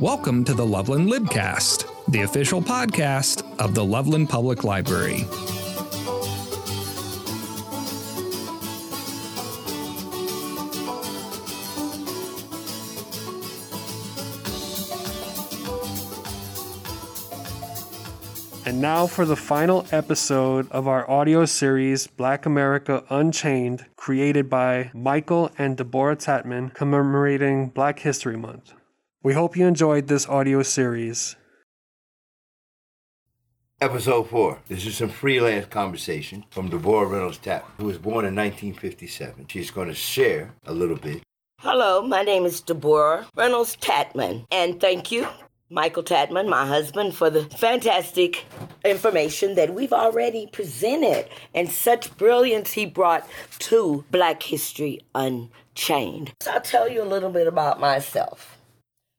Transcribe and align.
Welcome 0.00 0.44
to 0.44 0.54
the 0.54 0.64
Loveland 0.64 1.10
Libcast, 1.10 1.84
the 2.06 2.22
official 2.22 2.62
podcast 2.62 3.42
of 3.58 3.74
the 3.74 3.84
Loveland 3.84 4.28
Public 4.28 4.62
Library. 4.62 5.24
And 18.64 18.80
now 18.80 19.08
for 19.08 19.24
the 19.24 19.34
final 19.34 19.84
episode 19.90 20.70
of 20.70 20.86
our 20.86 21.10
audio 21.10 21.44
series, 21.44 22.06
Black 22.06 22.46
America 22.46 23.02
Unchained, 23.10 23.86
created 23.96 24.48
by 24.48 24.92
Michael 24.94 25.50
and 25.58 25.76
Debora 25.76 26.14
Tatmon, 26.14 26.72
commemorating 26.72 27.70
Black 27.70 27.98
History 27.98 28.36
Month. 28.36 28.74
We 29.20 29.34
hope 29.34 29.56
you 29.56 29.66
enjoyed 29.66 30.06
this 30.06 30.28
audio 30.28 30.62
series. 30.62 31.34
Episode 33.80 34.28
4. 34.30 34.60
This 34.68 34.86
is 34.86 34.96
some 34.96 35.08
freelance 35.08 35.66
conversation 35.66 36.44
from 36.50 36.70
Debora 36.70 37.10
Reynolds 37.10 37.38
Tapp, 37.38 37.68
who 37.78 37.86
was 37.86 37.98
born 37.98 38.24
in 38.24 38.36
1957. 38.36 39.48
She's 39.48 39.72
going 39.72 39.88
to 39.88 39.94
share 39.94 40.54
a 40.66 40.72
little 40.72 40.96
bit. 40.96 41.20
Hello, 41.58 42.00
my 42.00 42.22
name 42.22 42.44
is 42.44 42.60
Debora 42.60 43.26
Reynolds 43.34 43.76
Tatmon, 43.78 44.46
and 44.52 44.80
thank 44.80 45.10
you, 45.10 45.26
Michael 45.68 46.04
Tatmon, 46.04 46.48
my 46.48 46.64
husband, 46.64 47.16
for 47.16 47.28
the 47.28 47.42
fantastic 47.42 48.44
information 48.84 49.56
that 49.56 49.74
we've 49.74 49.92
already 49.92 50.46
presented 50.46 51.28
and 51.56 51.68
such 51.68 52.16
brilliance 52.16 52.72
he 52.72 52.86
brought 52.86 53.28
to 53.58 54.04
Black 54.12 54.44
History 54.44 55.00
Unchained. 55.16 56.34
So 56.40 56.52
I'll 56.52 56.60
tell 56.60 56.88
you 56.88 57.02
a 57.02 57.04
little 57.04 57.30
bit 57.30 57.48
about 57.48 57.80
myself. 57.80 58.57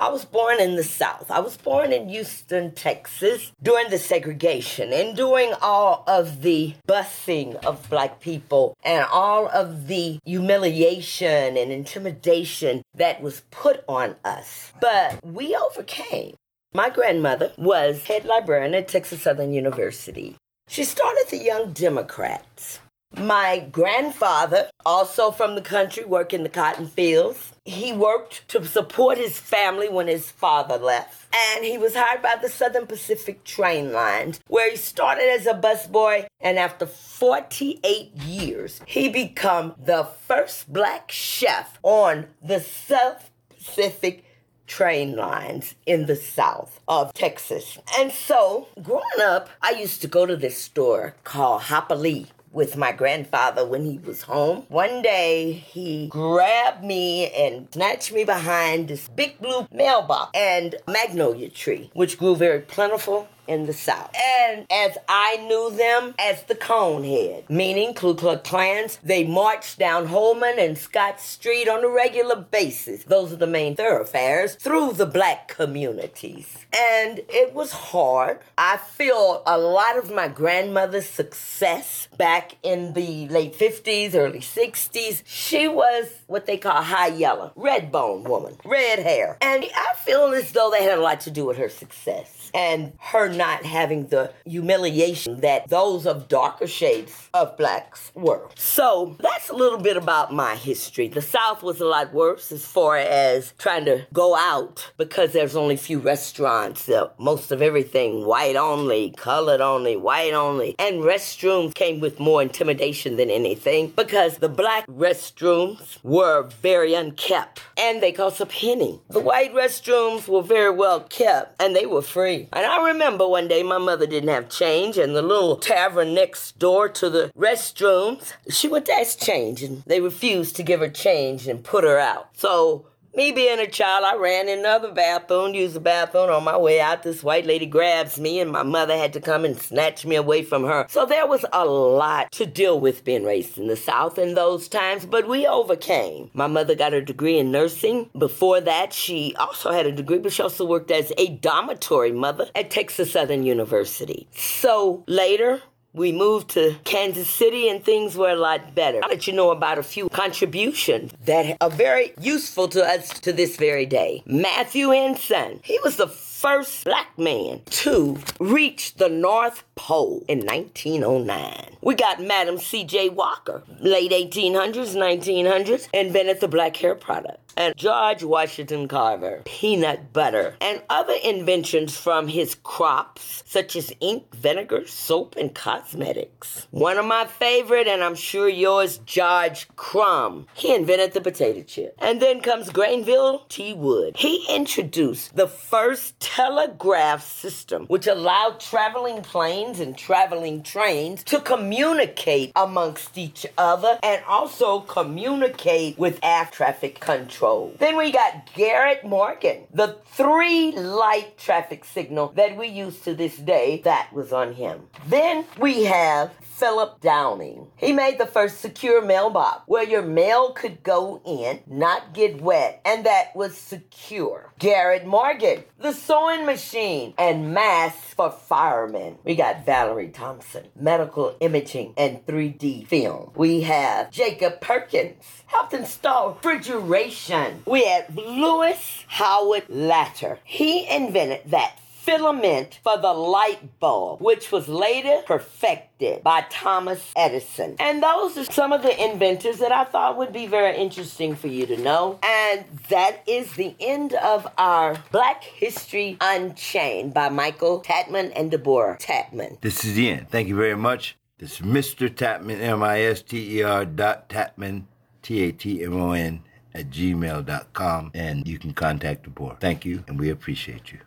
I 0.00 0.08
was 0.08 0.24
born 0.24 0.62
in 0.62 0.76
the 0.76 0.82
South. 0.82 1.30
I 1.30 1.40
was 1.40 1.58
born 1.58 1.92
in 1.92 2.08
Houston, 2.08 2.74
Texas 2.74 3.52
during 3.62 3.90
the 3.90 3.98
segregation 3.98 4.94
and 4.94 5.14
during 5.14 5.52
all 5.60 6.04
of 6.06 6.40
the 6.40 6.72
busing 6.88 7.62
of 7.66 7.90
black 7.90 8.18
people 8.18 8.72
and 8.82 9.04
all 9.12 9.48
of 9.48 9.88
the 9.88 10.18
humiliation 10.24 11.54
and 11.58 11.70
intimidation 11.70 12.80
that 12.94 13.20
was 13.20 13.42
put 13.50 13.84
on 13.86 14.16
us. 14.24 14.72
But 14.80 15.22
we 15.22 15.54
overcame. 15.54 16.34
My 16.72 16.88
grandmother 16.88 17.52
was 17.58 18.04
head 18.04 18.24
librarian 18.24 18.74
at 18.74 18.88
Texas 18.88 19.20
Southern 19.20 19.52
University. 19.52 20.38
She 20.66 20.84
started 20.84 21.26
the 21.28 21.44
Young 21.44 21.74
Democrats. 21.74 22.80
My 23.16 23.58
grandfather, 23.72 24.70
also 24.86 25.30
from 25.30 25.54
the 25.54 25.60
country, 25.60 26.04
worked 26.04 26.32
in 26.32 26.42
the 26.42 26.48
cotton 26.48 26.86
fields. 26.86 27.52
He 27.64 27.92
worked 27.92 28.48
to 28.48 28.64
support 28.64 29.18
his 29.18 29.38
family 29.38 29.88
when 29.88 30.06
his 30.06 30.30
father 30.30 30.78
left. 30.78 31.26
And 31.34 31.64
he 31.64 31.76
was 31.76 31.94
hired 31.96 32.22
by 32.22 32.36
the 32.40 32.48
Southern 32.48 32.86
Pacific 32.86 33.44
Train 33.44 33.92
Lines, 33.92 34.40
where 34.46 34.70
he 34.70 34.76
started 34.76 35.28
as 35.28 35.46
a 35.46 35.54
busboy. 35.54 36.26
And 36.40 36.58
after 36.58 36.86
48 36.86 38.14
years, 38.16 38.80
he 38.86 39.08
became 39.08 39.74
the 39.76 40.04
first 40.04 40.72
black 40.72 41.10
chef 41.10 41.78
on 41.82 42.28
the 42.42 42.60
South 42.60 43.30
Pacific 43.48 44.24
train 44.66 45.16
lines 45.16 45.74
in 45.84 46.06
the 46.06 46.14
south 46.14 46.78
of 46.86 47.12
Texas. 47.12 47.76
And 47.98 48.12
so, 48.12 48.68
growing 48.80 49.02
up, 49.20 49.48
I 49.60 49.72
used 49.72 50.00
to 50.02 50.08
go 50.08 50.26
to 50.26 50.36
this 50.36 50.56
store 50.56 51.16
called 51.24 51.62
Hopperly 51.62 52.28
with 52.52 52.76
my 52.76 52.92
grandfather 52.92 53.64
when 53.66 53.84
he 53.84 53.98
was 53.98 54.22
home. 54.22 54.64
One 54.68 55.02
day 55.02 55.52
he 55.52 56.08
grabbed 56.08 56.84
me 56.84 57.30
and 57.30 57.68
snatched 57.72 58.12
me 58.12 58.24
behind 58.24 58.88
this 58.88 59.08
big 59.08 59.38
blue 59.40 59.66
mailbox 59.72 60.30
and 60.34 60.74
magnolia 60.88 61.48
tree, 61.48 61.90
which 61.94 62.18
grew 62.18 62.34
very 62.36 62.60
plentiful 62.60 63.28
in 63.46 63.66
the 63.66 63.72
South. 63.72 64.10
And 64.48 64.66
as 64.70 64.96
I 65.08 65.36
knew 65.38 65.70
them 65.70 66.14
as 66.18 66.42
the 66.44 66.54
Conehead, 66.54 67.48
meaning 67.48 67.94
Ku 67.94 68.14
Klux 68.14 68.48
Klans, 68.48 68.98
they 69.02 69.24
marched 69.24 69.78
down 69.78 70.06
Holman 70.06 70.58
and 70.58 70.76
Scott 70.76 71.20
Street 71.20 71.68
on 71.68 71.84
a 71.84 71.88
regular 71.88 72.36
basis. 72.36 73.04
Those 73.04 73.32
are 73.32 73.36
the 73.36 73.46
main 73.46 73.76
thoroughfares 73.76 74.54
through 74.54 74.92
the 74.94 75.06
black 75.06 75.48
communities. 75.48 76.66
And 76.76 77.20
it 77.28 77.54
was 77.54 77.72
hard. 77.72 78.40
I 78.56 78.76
feel 78.76 79.42
a 79.46 79.58
lot 79.58 79.98
of 79.98 80.10
my 80.10 80.28
grandmother's 80.28 81.08
success 81.08 82.08
back 82.16 82.56
in 82.62 82.92
the 82.92 83.28
late 83.28 83.58
50s, 83.58 84.14
early 84.14 84.40
60s, 84.40 85.22
she 85.24 85.68
was 85.68 86.06
what 86.26 86.46
they 86.46 86.56
call 86.56 86.82
high 86.82 87.08
yellow, 87.08 87.52
red 87.56 87.90
bone 87.90 88.24
woman, 88.24 88.56
red 88.64 88.98
hair. 88.98 89.38
And 89.40 89.64
I 89.64 89.94
feel 89.96 90.26
as 90.26 90.52
though 90.52 90.70
they 90.70 90.84
had 90.84 90.98
a 90.98 91.02
lot 91.02 91.20
to 91.20 91.30
do 91.30 91.46
with 91.46 91.56
her 91.56 91.68
success 91.68 92.50
and 92.54 92.92
her 92.98 93.29
not 93.30 93.64
having 93.64 94.08
the 94.08 94.32
humiliation 94.44 95.40
that 95.40 95.68
those 95.68 96.06
of 96.06 96.28
darker 96.28 96.66
shades 96.66 97.28
of 97.34 97.56
blacks 97.56 98.12
were. 98.14 98.48
So 98.54 99.16
that's 99.20 99.48
a 99.48 99.54
little 99.54 99.78
bit 99.78 99.96
about 99.96 100.32
my 100.32 100.56
history. 100.56 101.08
The 101.08 101.22
South 101.22 101.62
was 101.62 101.80
a 101.80 101.86
lot 101.86 102.12
worse 102.12 102.52
as 102.52 102.64
far 102.64 102.96
as 102.96 103.52
trying 103.58 103.84
to 103.86 104.06
go 104.12 104.36
out 104.36 104.90
because 104.96 105.32
there's 105.32 105.56
only 105.56 105.76
few 105.76 105.98
restaurants. 105.98 106.88
Uh, 106.88 107.10
most 107.18 107.50
of 107.50 107.62
everything 107.62 108.24
white 108.26 108.56
only, 108.56 109.10
colored 109.16 109.60
only, 109.60 109.96
white 109.96 110.32
only. 110.32 110.74
And 110.78 111.02
restrooms 111.02 111.74
came 111.74 112.00
with 112.00 112.20
more 112.20 112.42
intimidation 112.42 113.16
than 113.16 113.30
anything 113.30 113.92
because 113.96 114.38
the 114.38 114.48
black 114.48 114.86
restrooms 114.86 115.98
were 116.02 116.48
very 116.62 116.94
unkept 116.94 117.62
and 117.78 118.02
they 118.02 118.12
cost 118.12 118.40
a 118.40 118.46
penny. 118.46 119.00
The 119.08 119.20
white 119.20 119.54
restrooms 119.54 120.28
were 120.28 120.42
very 120.42 120.70
well 120.70 121.00
kept 121.00 121.60
and 121.60 121.74
they 121.74 121.86
were 121.86 122.02
free. 122.02 122.48
And 122.52 122.66
I 122.66 122.88
remember 122.88 123.19
one 123.28 123.48
day 123.48 123.62
my 123.62 123.78
mother 123.78 124.06
didn't 124.06 124.30
have 124.30 124.48
change, 124.48 124.96
and 124.96 125.14
the 125.14 125.22
little 125.22 125.56
tavern 125.56 126.14
next 126.14 126.58
door 126.58 126.88
to 126.88 127.10
the 127.10 127.32
restrooms, 127.36 128.32
she 128.48 128.68
went 128.68 128.86
to 128.86 128.92
ask 128.92 129.20
change, 129.20 129.62
and 129.62 129.82
they 129.84 130.00
refused 130.00 130.56
to 130.56 130.62
give 130.62 130.80
her 130.80 130.88
change 130.88 131.46
and 131.48 131.64
put 131.64 131.84
her 131.84 131.98
out. 131.98 132.28
So 132.36 132.86
me 133.14 133.32
being 133.32 133.58
a 133.58 133.66
child, 133.66 134.04
I 134.04 134.16
ran 134.16 134.48
in 134.48 134.60
another 134.60 134.92
bathroom, 134.92 135.54
used 135.54 135.74
the 135.74 135.80
bathroom. 135.80 136.30
On 136.30 136.44
my 136.44 136.56
way 136.56 136.80
out, 136.80 137.02
this 137.02 137.22
white 137.22 137.46
lady 137.46 137.66
grabs 137.66 138.18
me, 138.18 138.40
and 138.40 138.50
my 138.50 138.62
mother 138.62 138.96
had 138.96 139.12
to 139.14 139.20
come 139.20 139.44
and 139.44 139.58
snatch 139.58 140.06
me 140.06 140.16
away 140.16 140.42
from 140.42 140.64
her. 140.64 140.86
So 140.88 141.06
there 141.06 141.26
was 141.26 141.44
a 141.52 141.64
lot 141.64 142.32
to 142.32 142.46
deal 142.46 142.78
with 142.78 143.04
being 143.04 143.24
raised 143.24 143.58
in 143.58 143.66
the 143.66 143.76
South 143.76 144.18
in 144.18 144.34
those 144.34 144.68
times, 144.68 145.06
but 145.06 145.28
we 145.28 145.46
overcame. 145.46 146.30
My 146.34 146.46
mother 146.46 146.74
got 146.74 146.92
her 146.92 147.00
degree 147.00 147.38
in 147.38 147.50
nursing. 147.50 148.10
Before 148.16 148.60
that, 148.60 148.92
she 148.92 149.34
also 149.38 149.72
had 149.72 149.86
a 149.86 149.92
degree, 149.92 150.18
but 150.18 150.32
she 150.32 150.42
also 150.42 150.64
worked 150.64 150.90
as 150.90 151.12
a 151.18 151.28
dormitory 151.28 152.12
mother 152.12 152.48
at 152.54 152.70
Texas 152.70 153.12
Southern 153.12 153.42
University. 153.42 154.28
So 154.34 155.04
later, 155.06 155.62
we 155.92 156.12
moved 156.12 156.50
to 156.50 156.76
Kansas 156.84 157.28
City 157.28 157.68
and 157.68 157.84
things 157.84 158.16
were 158.16 158.30
a 158.30 158.36
lot 158.36 158.74
better. 158.74 159.00
I'll 159.02 159.10
let 159.10 159.26
you 159.26 159.32
know 159.32 159.50
about 159.50 159.78
a 159.78 159.82
few 159.82 160.08
contributions 160.08 161.12
that 161.24 161.56
are 161.60 161.70
very 161.70 162.12
useful 162.20 162.68
to 162.68 162.84
us 162.84 163.08
to 163.20 163.32
this 163.32 163.56
very 163.56 163.86
day. 163.86 164.22
Matthew 164.26 164.90
Henson, 164.90 165.60
he 165.64 165.78
was 165.82 165.96
the 165.96 166.08
first 166.40 166.84
black 166.84 167.18
man 167.18 167.60
to 167.66 168.16
reach 168.38 168.94
the 168.94 169.10
North 169.10 169.62
Pole 169.74 170.24
in 170.26 170.38
1909. 170.46 171.76
We 171.82 171.94
got 171.94 172.22
Madam 172.22 172.56
C.J. 172.56 173.10
Walker, 173.10 173.62
late 173.78 174.10
1800s, 174.10 174.96
1900s, 174.96 175.88
invented 175.92 176.40
the 176.40 176.48
black 176.48 176.76
hair 176.76 176.94
product. 176.94 177.40
And 177.56 177.76
George 177.76 178.22
Washington 178.22 178.88
Carver, 178.88 179.42
peanut 179.44 180.12
butter, 180.14 180.56
and 180.60 180.82
other 180.88 181.16
inventions 181.22 181.96
from 181.96 182.28
his 182.28 182.54
crops, 182.54 183.42
such 183.44 183.76
as 183.76 183.92
ink, 184.00 184.34
vinegar, 184.34 184.86
soap, 184.86 185.36
and 185.36 185.54
cosmetics. 185.54 186.68
One 186.70 186.96
of 186.96 187.04
my 187.04 187.26
favorite, 187.26 187.86
and 187.86 188.02
I'm 188.02 188.14
sure 188.14 188.48
yours, 188.48 188.98
George 189.04 189.68
Crum. 189.76 190.46
He 190.54 190.74
invented 190.74 191.12
the 191.12 191.20
potato 191.20 191.62
chip. 191.62 191.94
And 191.98 192.22
then 192.22 192.40
comes 192.40 192.70
Granville 192.70 193.40
T. 193.48 193.74
Wood. 193.74 194.16
He 194.16 194.46
introduced 194.48 195.36
the 195.36 195.48
first 195.48 196.18
telegraph 196.36 197.26
system, 197.26 197.86
which 197.86 198.06
allowed 198.06 198.60
traveling 198.60 199.20
planes 199.20 199.80
and 199.80 199.98
traveling 199.98 200.62
trains 200.62 201.24
to 201.24 201.40
communicate 201.40 202.52
amongst 202.54 203.18
each 203.18 203.44
other 203.58 203.98
and 204.00 204.22
also 204.28 204.78
communicate 204.80 205.98
with 205.98 206.20
air 206.22 206.48
traffic 206.52 207.00
control. 207.00 207.74
Then 207.80 207.96
we 207.96 208.12
got 208.12 208.48
Garrett 208.54 209.04
Morgan, 209.04 209.66
the 209.74 209.96
three 210.06 210.70
light 210.70 211.36
traffic 211.36 211.84
signal 211.84 212.28
that 212.36 212.56
we 212.56 212.68
use 212.68 213.00
to 213.00 213.14
this 213.14 213.36
day, 213.36 213.80
that 213.82 214.12
was 214.12 214.32
on 214.32 214.52
him. 214.52 214.82
Then 215.08 215.44
we 215.58 215.84
have 215.84 216.30
Philip 216.60 217.00
Downing. 217.00 217.68
He 217.76 217.92
made 217.94 218.18
the 218.18 218.26
first 218.26 218.60
secure 218.60 219.02
mailbox 219.02 219.62
where 219.66 219.82
your 219.82 220.02
mail 220.02 220.52
could 220.52 220.82
go 220.82 221.22
in, 221.24 221.60
not 221.66 222.12
get 222.12 222.42
wet, 222.42 222.82
and 222.84 223.06
that 223.06 223.34
was 223.34 223.56
secure. 223.56 224.52
Garrett 224.58 225.06
Morgan, 225.06 225.64
the 225.78 225.92
sewing 225.92 226.19
sewing 226.20 226.44
machine, 226.44 227.14
and 227.16 227.54
masks 227.54 228.14
for 228.14 228.30
firemen. 228.30 229.16
We 229.24 229.34
got 229.34 229.64
Valerie 229.64 230.08
Thompson, 230.08 230.66
medical 230.78 231.34
imaging 231.40 231.94
and 231.96 232.24
3D 232.26 232.86
film. 232.86 233.30
We 233.34 233.62
have 233.62 234.10
Jacob 234.10 234.60
Perkins, 234.60 235.42
helped 235.46 235.72
install 235.72 236.34
refrigeration. 236.34 237.62
We 237.66 237.84
had 237.84 238.14
Lewis 238.14 239.04
Howard 239.06 239.64
Latimer. 239.68 240.38
He 240.44 240.86
invented 240.88 241.50
that 241.50 241.78
filament 242.00 242.80
for 242.82 242.96
the 242.96 243.12
light 243.12 243.78
bulb, 243.78 244.20
which 244.20 244.50
was 244.50 244.68
later 244.68 245.22
perfected 245.26 246.22
by 246.22 246.44
Thomas 246.50 247.12
Edison. 247.14 247.76
And 247.78 248.02
those 248.02 248.38
are 248.38 248.44
some 248.44 248.72
of 248.72 248.82
the 248.82 249.04
inventors 249.04 249.58
that 249.58 249.70
I 249.70 249.84
thought 249.84 250.16
would 250.16 250.32
be 250.32 250.46
very 250.46 250.76
interesting 250.76 251.36
for 251.36 251.48
you 251.48 251.66
to 251.66 251.76
know. 251.76 252.18
And 252.22 252.64
that 252.88 253.22
is 253.26 253.54
the 253.54 253.74
end 253.78 254.14
of 254.14 254.46
our 254.56 254.96
Black 255.12 255.44
History 255.44 256.16
Unchained 256.20 257.12
by 257.12 257.28
Michael 257.28 257.82
Tatmon 257.82 258.32
and 258.34 258.50
Debora 258.50 258.98
Tatmon. 258.98 259.60
This 259.60 259.84
is 259.84 259.94
the 259.94 260.10
end. 260.10 260.30
Thank 260.30 260.48
you 260.48 260.56
very 260.56 260.76
much. 260.76 261.16
This 261.38 261.60
is 261.60 261.66
Mr. 261.66 262.08
Tatmon, 262.08 262.60
M 262.60 262.82
I 262.82 263.00
S 263.02 263.22
T 263.22 263.58
E 263.58 263.62
R 263.62 263.84
dot 263.84 264.28
Tatmon, 264.28 264.84
T 265.22 265.42
A 265.44 265.52
T 265.52 265.84
M 265.84 266.00
O 266.00 266.12
N, 266.12 266.42
at 266.74 266.90
gmail.com. 266.90 268.10
And 268.14 268.48
you 268.48 268.58
can 268.58 268.72
contact 268.72 269.28
Debora. 269.28 269.60
Thank 269.60 269.84
you, 269.84 270.04
and 270.06 270.18
we 270.18 270.30
appreciate 270.30 270.92
you. 270.92 271.00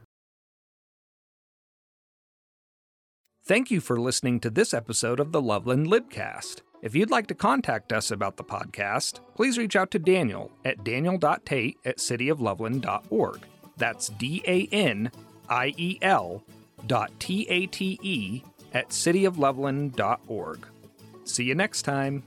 Thank 3.53 3.69
you 3.69 3.81
for 3.81 3.99
listening 3.99 4.39
to 4.39 4.49
this 4.49 4.73
episode 4.73 5.19
of 5.19 5.31
the 5.31 5.39
Loveland 5.39 5.85
Libcast. 5.85 6.61
If 6.81 6.95
you'd 6.95 7.11
like 7.11 7.27
to 7.27 7.35
contact 7.35 7.93
us 7.93 8.09
about 8.09 8.35
the 8.35 8.43
podcast, 8.43 9.19
please 9.35 9.59
reach 9.59 9.75
out 9.75 9.91
to 9.91 9.99
Daniel 9.99 10.49
at 10.65 10.83
daniel.tate 10.83 11.77
at 11.85 11.97
cityofloveland.org. 11.97 13.45
That's 13.77 14.09
D 14.09 14.41
A 14.47 14.67
N 14.71 15.11
I 15.49 15.75
E 15.77 15.99
L 16.01 16.43
dot 16.87 17.11
T 17.19 17.45
A 17.47 17.67
T 17.67 17.99
E 18.01 18.41
at 18.73 18.89
cityofloveland.org. 18.89 20.67
See 21.23 21.43
you 21.43 21.53
next 21.53 21.83
time. 21.83 22.23